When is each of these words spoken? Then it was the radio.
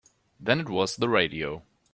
Then 0.39 0.59
it 0.59 0.67
was 0.67 0.95
the 0.95 1.07
radio. 1.07 1.61